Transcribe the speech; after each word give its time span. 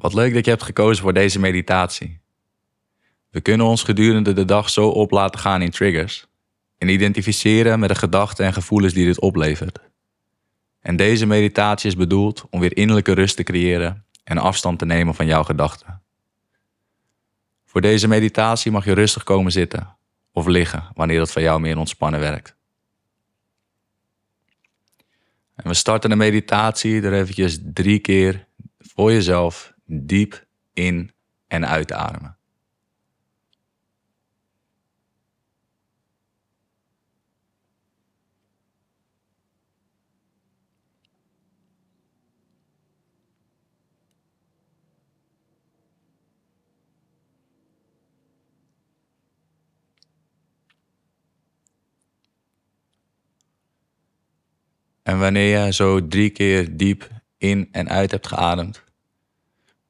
Wat 0.00 0.14
leuk 0.14 0.34
dat 0.34 0.44
je 0.44 0.50
hebt 0.50 0.62
gekozen 0.62 1.02
voor 1.02 1.12
deze 1.12 1.38
meditatie. 1.38 2.20
We 3.30 3.40
kunnen 3.40 3.66
ons 3.66 3.82
gedurende 3.82 4.32
de 4.32 4.44
dag 4.44 4.70
zo 4.70 4.88
op 4.88 5.10
laten 5.10 5.40
gaan 5.40 5.62
in 5.62 5.70
triggers 5.70 6.26
en 6.78 6.88
identificeren 6.88 7.78
met 7.78 7.88
de 7.88 7.94
gedachten 7.94 8.46
en 8.46 8.52
gevoelens 8.52 8.92
die 8.92 9.04
dit 9.04 9.20
oplevert. 9.20 9.78
En 10.80 10.96
deze 10.96 11.26
meditatie 11.26 11.88
is 11.88 11.96
bedoeld 11.96 12.46
om 12.50 12.60
weer 12.60 12.76
innerlijke 12.76 13.12
rust 13.12 13.36
te 13.36 13.42
creëren 13.42 14.04
en 14.24 14.38
afstand 14.38 14.78
te 14.78 14.86
nemen 14.86 15.14
van 15.14 15.26
jouw 15.26 15.42
gedachten. 15.42 16.02
Voor 17.64 17.80
deze 17.80 18.08
meditatie 18.08 18.70
mag 18.70 18.84
je 18.84 18.92
rustig 18.92 19.22
komen 19.22 19.52
zitten 19.52 19.96
of 20.32 20.46
liggen 20.46 20.90
wanneer 20.94 21.18
dat 21.18 21.32
voor 21.32 21.42
jou 21.42 21.60
meer 21.60 21.78
ontspannen 21.78 22.20
werkt. 22.20 22.56
En 25.54 25.68
we 25.68 25.74
starten 25.74 26.10
de 26.10 26.16
meditatie 26.16 27.02
er 27.02 27.12
eventjes 27.12 27.58
drie 27.62 27.98
keer 27.98 28.46
voor 28.78 29.12
jezelf 29.12 29.76
diep 29.90 30.46
in 30.72 31.10
en 31.46 31.66
uitademen. 31.66 32.36
En 55.02 55.18
wanneer 55.18 55.64
je 55.64 55.72
zo 55.72 56.08
drie 56.08 56.30
keer 56.30 56.76
diep 56.76 57.08
in 57.38 57.68
en 57.72 57.88
uit 57.88 58.10
hebt 58.10 58.26
geademd, 58.26 58.84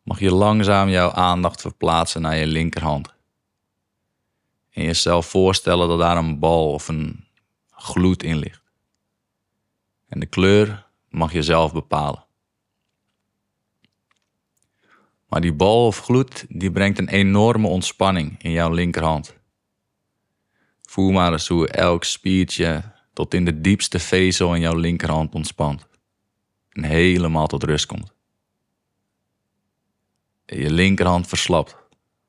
mag 0.09 0.21
je 0.21 0.33
langzaam 0.33 0.89
jouw 0.89 1.11
aandacht 1.11 1.61
verplaatsen 1.61 2.23
naar 2.23 2.37
je 2.37 2.47
linkerhand. 2.47 3.15
En 4.71 4.85
jezelf 4.85 5.27
voorstellen 5.27 5.89
dat 5.89 5.99
daar 5.99 6.17
een 6.17 6.39
bal 6.39 6.73
of 6.73 6.89
een 6.89 7.25
gloed 7.71 8.23
in 8.23 8.37
ligt. 8.37 8.63
En 10.09 10.21
de 10.21 10.27
kleur 10.27 10.87
mag 11.09 11.33
je 11.33 11.43
zelf 11.43 11.73
bepalen. 11.73 12.27
Maar 15.29 15.41
die 15.41 15.55
bal 15.55 15.87
of 15.87 15.99
gloed 15.99 16.47
die 16.49 16.71
brengt 16.71 16.99
een 16.99 17.09
enorme 17.09 17.67
ontspanning 17.67 18.43
in 18.43 18.51
jouw 18.51 18.71
linkerhand. 18.71 19.37
Voel 20.83 21.11
maar 21.11 21.33
eens 21.33 21.49
hoe 21.49 21.69
elk 21.69 22.05
spiertje 22.05 22.83
tot 23.13 23.35
in 23.35 23.45
de 23.45 23.61
diepste 23.61 23.99
vezel 23.99 24.55
in 24.55 24.61
jouw 24.61 24.77
linkerhand 24.77 25.35
ontspant 25.35 25.87
en 26.71 26.83
helemaal 26.83 27.47
tot 27.47 27.65
rust 27.65 27.87
komt. 27.87 28.17
Je 30.51 30.71
linkerhand 30.71 31.27
verslapt, 31.27 31.77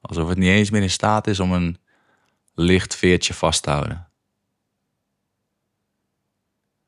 alsof 0.02 0.30
het 0.30 0.38
niet 0.38 0.50
eens 0.50 0.70
meer 0.70 0.82
in 0.82 0.90
staat 0.90 1.28
is 1.28 1.40
om 1.40 1.52
een 1.52 1.78
licht 2.54 2.96
veertje 2.96 3.34
vast 3.34 3.64
te 3.64 3.70
houden. 3.70 4.08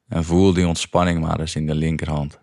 En 0.08 0.24
voel 0.24 0.54
die 0.54 0.68
ontspanning 0.68 1.20
maar 1.20 1.40
eens 1.40 1.56
in 1.56 1.68
de 1.68 1.76
linkerhand. 1.76 2.40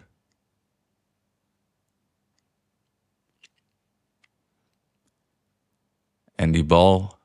En 6.35 6.53
die 6.53 6.65
bal, 6.65 7.19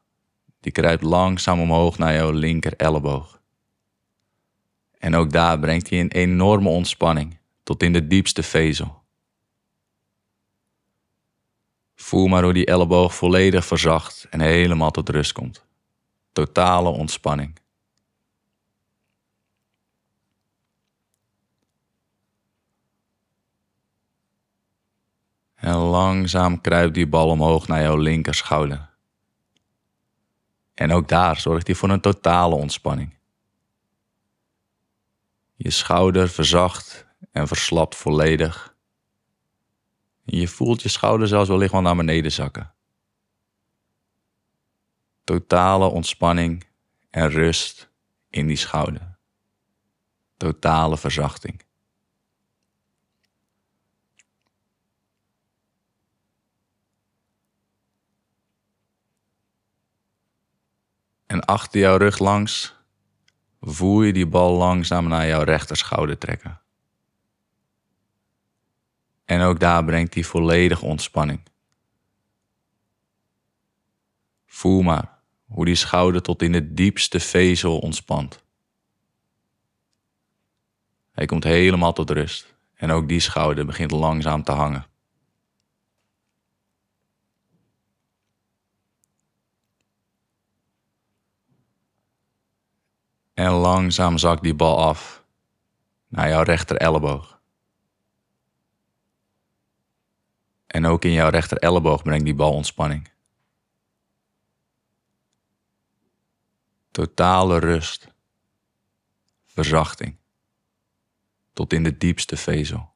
die 0.60 0.72
kruipt 0.72 1.04
langzaam 1.04 1.60
omhoog 1.60 1.98
naar 1.98 2.14
jouw 2.14 2.32
linker 2.32 2.76
elleboog. 2.76 3.42
En 4.98 5.16
ook 5.16 5.32
daar 5.32 5.60
brengt 5.60 5.90
hij 5.90 6.00
een 6.00 6.12
enorme 6.12 6.70
ontspanning 6.70 7.38
tot 7.64 7.84
in 7.84 7.94
de 7.94 8.08
diepste 8.08 8.44
vezel. 8.44 9.03
Voel 12.04 12.28
maar 12.28 12.44
hoe 12.44 12.54
die 12.54 12.66
elleboog 12.66 13.16
volledig 13.16 13.66
verzacht 13.66 14.28
en 14.30 14.42
helemaal 14.42 14.92
tot 14.92 15.10
rust 15.10 15.32
komt. 15.32 15.66
Totale 16.32 16.90
ontspanning. 16.90 17.60
En 25.56 25.76
langzaam 25.76 26.62
kruipt 26.62 26.94
die 26.94 27.08
bal 27.08 27.30
omhoog 27.30 27.68
naar 27.68 27.82
jouw 27.82 27.98
linkerschouder. 27.98 28.90
En 30.74 30.92
ook 30.92 31.08
daar 31.08 31.40
zorgt 31.40 31.68
hij 31.68 31.76
voor 31.76 31.90
een 31.90 32.02
totale 32.02 32.56
ontspanning. 32.56 33.18
Je 35.56 35.70
schouder 35.70 36.30
verzacht 36.30 37.08
en 37.32 37.48
verslapt 37.48 37.96
volledig. 37.96 38.73
Je 40.24 40.48
voelt 40.48 40.82
je 40.82 40.90
schouder 40.90 41.28
zelfs 41.28 41.50
wellicht 41.50 41.72
wel 41.72 41.82
naar 41.82 41.96
beneden 41.96 42.32
zakken. 42.32 42.74
Totale 45.24 45.86
ontspanning 45.86 46.68
en 47.10 47.30
rust 47.30 47.90
in 48.30 48.48
die 48.48 48.58
schouder. 48.58 49.18
Totale 50.38 50.98
verzachting. 50.98 51.62
En 61.26 61.46
achter 61.46 61.80
jouw 61.80 61.98
rug 61.98 62.20
langs 62.20 62.76
voel 63.60 64.02
je 64.02 64.14
die 64.14 64.28
bal 64.28 64.58
langzaam 64.58 65.08
naar 65.08 65.28
jouw 65.28 65.44
rechterschouder 65.44 66.18
trekken. 66.18 66.63
En 69.26 69.42
ook 69.42 69.60
daar 69.60 69.86
brengt 69.86 70.14
hij 70.14 70.24
volledige 70.24 70.86
ontspanning. 70.86 71.42
Voel 74.46 74.82
maar 74.82 75.20
hoe 75.46 75.66
die 75.66 75.76
schouder 75.76 76.22
tot 76.22 76.42
in 76.42 76.52
de 76.52 76.74
diepste 76.74 77.20
vezel 77.20 77.80
ontspant. 77.80 78.44
Hij 81.12 81.26
komt 81.26 81.44
helemaal 81.44 81.94
tot 81.94 82.10
rust 82.10 82.56
en 82.74 82.92
ook 82.92 83.08
die 83.08 83.20
schouder 83.20 83.66
begint 83.66 83.92
langzaam 83.92 84.44
te 84.44 84.52
hangen. 84.52 84.86
En 93.34 93.52
langzaam 93.52 94.18
zakt 94.18 94.44
die 94.44 94.54
bal 94.54 94.78
af 94.80 95.24
naar 96.08 96.30
jouw 96.30 96.44
rechter 96.44 96.78
elleboog. 96.78 97.42
En 100.74 100.86
ook 100.86 101.06
in 101.06 101.12
jouw 101.12 101.30
rechter 101.30 101.58
elleboog 101.58 102.04
brengt 102.04 102.26
die 102.26 102.36
bal 102.36 102.54
ontspanning. 102.54 103.12
Totale 106.92 107.60
rust, 107.60 108.08
verzachting, 109.46 110.18
tot 111.54 111.74
in 111.74 111.84
de 111.84 111.98
diepste 111.98 112.38
vezel. 112.38 112.94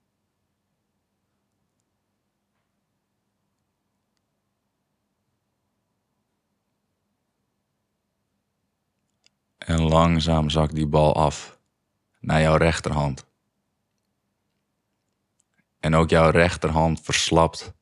En 9.58 9.82
langzaam 9.82 10.50
zakt 10.50 10.76
die 10.76 10.88
bal 10.88 11.16
af 11.16 11.60
naar 12.20 12.42
jouw 12.42 12.56
rechterhand. 12.56 13.27
En 15.88 15.96
ook 15.96 16.10
jouw 16.10 16.30
rechterhand 16.30 17.02
verslapt 17.02 17.74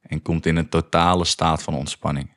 en 0.00 0.22
komt 0.22 0.46
in 0.46 0.56
een 0.56 0.68
totale 0.68 1.24
staat 1.24 1.62
van 1.62 1.74
ontspanning. 1.74 2.36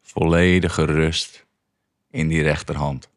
Volledige 0.00 0.84
rust 0.84 1.46
in 2.10 2.28
die 2.28 2.42
rechterhand. 2.42 3.10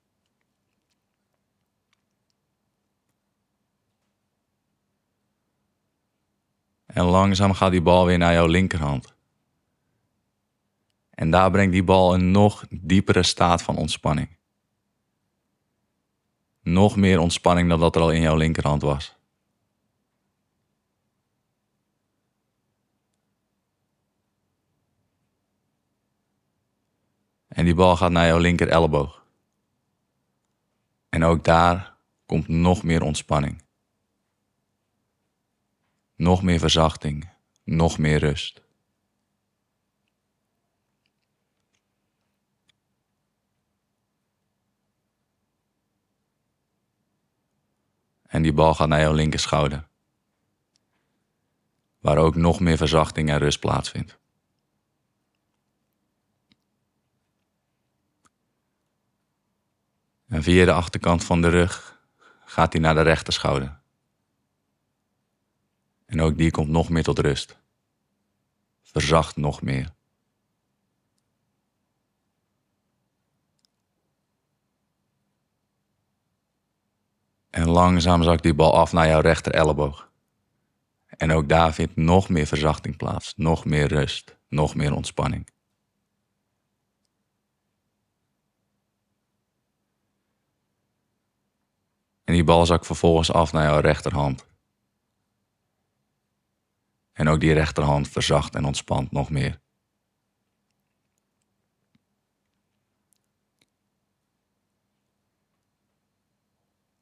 En 6.86 7.04
langzaam 7.04 7.54
gaat 7.54 7.72
die 7.72 7.82
bal 7.82 8.06
weer 8.06 8.18
naar 8.18 8.34
jouw 8.34 8.48
linkerhand. 8.48 9.14
En 11.22 11.30
daar 11.30 11.52
brengt 11.52 11.72
die 11.72 11.84
bal 11.84 12.14
een 12.14 12.32
nog 12.32 12.66
diepere 12.70 13.24
staat 13.24 13.62
van 13.62 13.78
ontspanning. 13.78 14.38
Nog 16.62 16.96
meer 16.96 17.20
ontspanning 17.20 17.70
dan 17.70 17.80
dat 17.80 17.96
er 17.96 18.02
al 18.02 18.12
in 18.12 18.22
jouw 18.22 18.36
linkerhand 18.36 18.82
was. 18.82 19.16
En 27.48 27.66
die 27.66 27.76
bal 27.76 27.96
gaat 27.96 28.12
naar 28.12 28.28
jouw 28.28 28.40
linker 28.40 28.70
elleboog. 28.70 29.26
En 31.10 31.24
ook 31.24 31.44
daar 31.44 31.96
komt 32.26 32.48
nog 32.48 32.84
meer 32.84 33.02
ontspanning. 33.02 33.64
Nog 36.16 36.44
meer 36.44 36.60
verzachting, 36.60 37.30
nog 37.64 37.98
meer 37.98 38.20
rust. 38.20 38.62
En 48.32 48.42
die 48.42 48.54
bal 48.54 48.74
gaat 48.74 48.88
naar 48.88 49.00
jouw 49.00 49.14
linkerschouder. 49.14 49.88
Waar 52.00 52.18
ook 52.18 52.36
nog 52.36 52.60
meer 52.60 52.78
verzachting 52.78 53.30
en 53.30 53.38
rust 53.38 53.60
plaatsvindt. 53.60 54.18
En 60.28 60.44
via 60.44 60.66
de 60.66 60.72
achterkant 60.72 61.24
van 61.24 61.42
de 61.42 61.50
rug 61.50 62.00
gaat 62.46 62.74
hij 62.74 62.82
naar 62.82 62.96
de 62.96 63.02
rechterschouder. 63.02 63.80
En 66.06 66.22
ook 66.22 66.38
die 66.38 66.52
komt 66.52 66.70
nog 66.70 66.90
meer 66.90 67.04
tot 67.04 67.20
rust. 67.20 67.58
Verzacht 68.82 69.36
nog 69.36 69.62
meer. 69.62 69.94
En 77.52 77.70
langzaam 77.70 78.24
zakt 78.24 78.44
die 78.44 78.54
bal 78.54 78.78
af 78.78 78.92
naar 78.92 79.08
jouw 79.08 79.20
rechter 79.22 79.54
elleboog. 79.54 80.10
En 81.08 81.32
ook 81.32 81.50
daar 81.50 81.74
vindt 81.74 81.96
nog 81.96 82.30
meer 82.30 82.48
verzachting 82.48 82.98
plaats, 82.98 83.34
nog 83.36 83.66
meer 83.66 83.88
rust, 83.88 84.38
nog 84.48 84.76
meer 84.76 84.94
ontspanning. 84.94 85.50
En 92.24 92.34
die 92.34 92.44
bal 92.44 92.66
zakt 92.66 92.86
vervolgens 92.86 93.32
af 93.32 93.52
naar 93.52 93.64
jouw 93.64 93.80
rechterhand. 93.80 94.46
En 97.12 97.28
ook 97.28 97.40
die 97.40 97.54
rechterhand 97.54 98.08
verzacht 98.10 98.56
en 98.56 98.66
ontspant 98.66 99.12
nog 99.12 99.30
meer. 99.30 99.62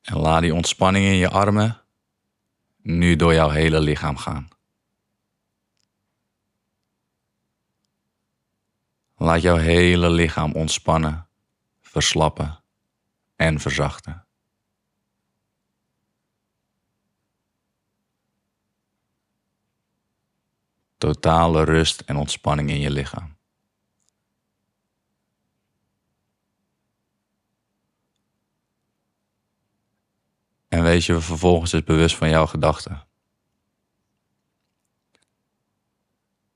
En 0.10 0.18
laat 0.18 0.42
die 0.42 0.54
ontspanning 0.54 1.06
in 1.06 1.16
je 1.16 1.30
armen 1.30 1.82
nu 2.82 3.16
door 3.16 3.34
jouw 3.34 3.50
hele 3.50 3.80
lichaam 3.80 4.18
gaan. 4.18 4.48
Laat 9.16 9.42
jouw 9.42 9.56
hele 9.56 10.10
lichaam 10.10 10.54
ontspannen, 10.54 11.28
verslappen 11.82 12.64
en 13.36 13.60
verzachten. 13.60 14.26
Totale 20.98 21.64
rust 21.64 22.02
en 22.02 22.16
ontspanning 22.16 22.70
in 22.70 22.80
je 22.80 22.90
lichaam. 22.90 23.39
Wees 30.90 31.06
je 31.06 31.22
vervolgens 31.22 31.72
eens 31.72 31.84
bewust 31.84 32.16
van 32.16 32.30
jouw 32.30 32.46
gedachten. 32.46 33.08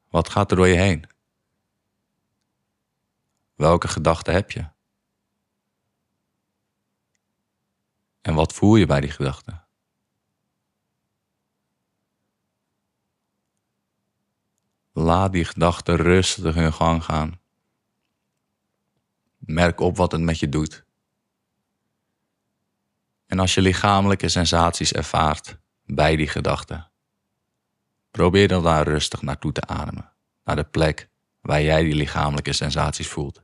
Wat 0.09 0.29
gaat 0.29 0.51
er 0.51 0.57
door 0.57 0.67
je 0.67 0.77
heen? 0.77 1.05
Welke 3.55 3.87
gedachten 3.87 4.33
heb 4.33 4.51
je? 4.51 4.65
En 8.21 8.33
wat 8.33 8.53
voel 8.53 8.75
je 8.75 8.85
bij 8.85 9.01
die 9.01 9.11
gedachten? 9.11 9.65
Laat 14.91 15.31
die 15.31 15.45
gedachten 15.45 15.95
rustig 15.95 16.55
hun 16.55 16.73
gang 16.73 17.03
gaan. 17.03 17.39
Merk 19.37 19.79
op 19.79 19.97
wat 19.97 20.11
het 20.11 20.21
met 20.21 20.39
je 20.39 20.49
doet. 20.49 20.85
En 23.33 23.39
als 23.39 23.53
je 23.53 23.61
lichamelijke 23.61 24.29
sensaties 24.29 24.93
ervaart 24.93 25.57
bij 25.85 26.15
die 26.15 26.27
gedachten, 26.27 26.91
probeer 28.11 28.47
dan 28.47 28.63
daar 28.63 28.87
rustig 28.87 29.21
naartoe 29.21 29.51
te 29.51 29.61
ademen, 29.61 30.11
naar 30.43 30.55
de 30.55 30.63
plek 30.63 31.09
waar 31.41 31.61
jij 31.61 31.83
die 31.83 31.95
lichamelijke 31.95 32.53
sensaties 32.53 33.07
voelt. 33.07 33.42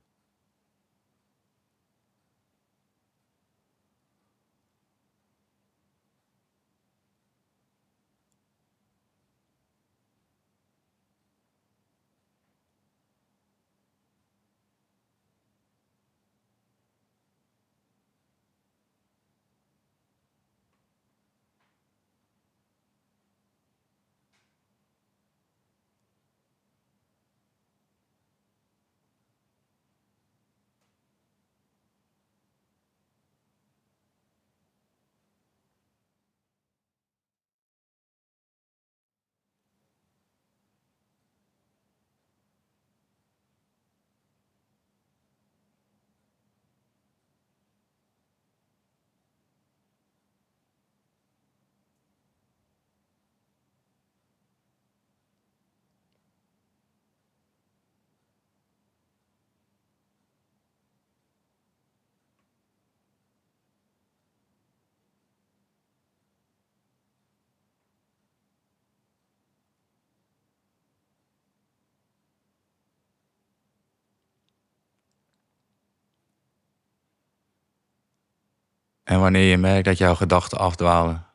En 79.09 79.19
wanneer 79.19 79.49
je 79.49 79.57
merkt 79.57 79.85
dat 79.85 79.97
jouw 79.97 80.15
gedachten 80.15 80.57
afdwalen, 80.57 81.25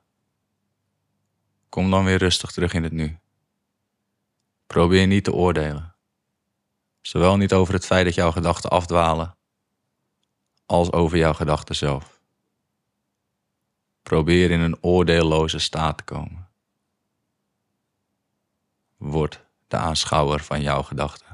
kom 1.68 1.90
dan 1.90 2.04
weer 2.04 2.18
rustig 2.18 2.50
terug 2.50 2.72
in 2.72 2.82
het 2.82 2.92
nu. 2.92 3.18
Probeer 4.66 5.06
niet 5.06 5.24
te 5.24 5.32
oordelen. 5.32 5.94
Zowel 7.00 7.36
niet 7.36 7.52
over 7.52 7.74
het 7.74 7.86
feit 7.86 8.04
dat 8.04 8.14
jouw 8.14 8.30
gedachten 8.30 8.70
afdwalen, 8.70 9.36
als 10.66 10.92
over 10.92 11.18
jouw 11.18 11.32
gedachten 11.32 11.76
zelf. 11.76 12.20
Probeer 14.02 14.50
in 14.50 14.60
een 14.60 14.82
oordeelloze 14.82 15.58
staat 15.58 15.96
te 15.96 16.04
komen. 16.04 16.48
Word 18.96 19.44
de 19.68 19.76
aanschouwer 19.76 20.40
van 20.40 20.62
jouw 20.62 20.82
gedachten. 20.82 21.33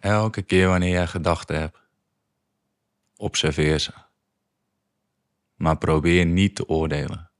Elke 0.00 0.42
keer 0.42 0.68
wanneer 0.68 0.90
jij 0.90 1.06
gedachten 1.06 1.58
hebt, 1.58 1.78
observeer 3.16 3.78
ze. 3.78 3.92
Maar 5.54 5.78
probeer 5.78 6.26
niet 6.26 6.56
te 6.56 6.68
oordelen. 6.68 7.30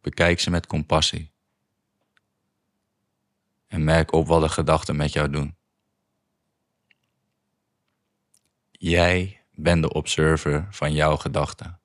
Bekijk 0.00 0.40
ze 0.40 0.50
met 0.50 0.66
compassie. 0.66 1.30
En 3.66 3.84
merk 3.84 4.12
op 4.12 4.26
wat 4.26 4.42
de 4.42 4.48
gedachten 4.48 4.96
met 4.96 5.12
jou 5.12 5.30
doen. 5.30 5.56
Jij 8.70 9.44
bent 9.50 9.82
de 9.82 9.92
observer 9.92 10.66
van 10.70 10.92
jouw 10.92 11.16
gedachten. 11.16 11.81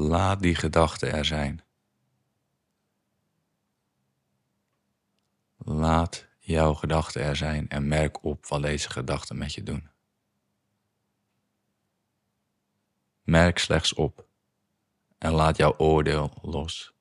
Laat 0.00 0.40
die 0.40 0.54
gedachten 0.54 1.12
er 1.12 1.24
zijn. 1.24 1.62
Laat 5.56 6.26
jouw 6.38 6.74
gedachten 6.74 7.22
er 7.22 7.36
zijn 7.36 7.68
en 7.68 7.88
merk 7.88 8.24
op 8.24 8.46
wat 8.46 8.62
deze 8.62 8.90
gedachten 8.90 9.38
met 9.38 9.54
je 9.54 9.62
doen. 9.62 9.90
Merk 13.22 13.58
slechts 13.58 13.94
op 13.94 14.26
en 15.18 15.32
laat 15.32 15.56
jouw 15.56 15.74
oordeel 15.76 16.32
los. 16.42 16.97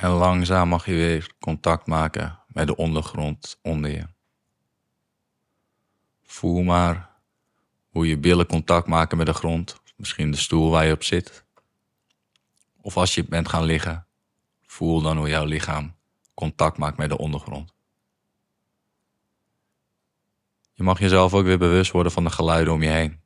En 0.00 0.10
langzaam 0.10 0.68
mag 0.68 0.86
je 0.86 0.92
weer 0.92 1.34
contact 1.40 1.86
maken 1.86 2.38
met 2.46 2.66
de 2.66 2.76
ondergrond 2.76 3.58
onder 3.62 3.90
je. 3.90 4.06
Voel 6.22 6.62
maar 6.62 7.10
hoe 7.88 8.08
je 8.08 8.18
billen 8.18 8.46
contact 8.46 8.86
maken 8.86 9.16
met 9.16 9.26
de 9.26 9.34
grond, 9.34 9.80
misschien 9.96 10.30
de 10.30 10.36
stoel 10.36 10.70
waar 10.70 10.86
je 10.86 10.92
op 10.92 11.02
zit. 11.02 11.44
Of 12.80 12.96
als 12.96 13.14
je 13.14 13.24
bent 13.24 13.48
gaan 13.48 13.64
liggen, 13.64 14.06
voel 14.66 15.02
dan 15.02 15.16
hoe 15.16 15.28
jouw 15.28 15.44
lichaam 15.44 15.96
contact 16.34 16.78
maakt 16.78 16.96
met 16.96 17.08
de 17.08 17.18
ondergrond. 17.18 17.74
Je 20.72 20.82
mag 20.82 20.98
jezelf 20.98 21.34
ook 21.34 21.44
weer 21.44 21.58
bewust 21.58 21.92
worden 21.92 22.12
van 22.12 22.24
de 22.24 22.30
geluiden 22.30 22.72
om 22.72 22.82
je 22.82 22.90
heen. 22.90 23.20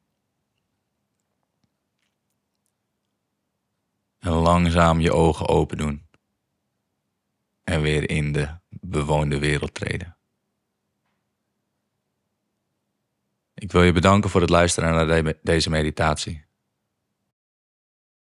En 4.19 4.33
langzaam 4.33 5.01
je 5.01 5.13
ogen 5.13 5.49
open 5.49 5.77
doen 5.77 6.04
en 7.65 7.81
weer 7.81 8.11
in 8.11 8.33
de 8.33 8.49
bewoonde 8.69 9.39
wereld 9.39 9.75
treden. 9.75 10.17
Ik 13.55 13.73
wil 13.73 13.83
je 13.83 13.93
bedanken 13.93 14.31
voor 14.31 14.41
het 14.41 14.51
luisteren 14.51 15.07
naar 15.07 15.35
deze 15.43 15.71
meditatie. 15.71 16.45